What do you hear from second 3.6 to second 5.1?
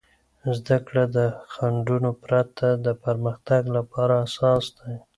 لپاره اساس دی.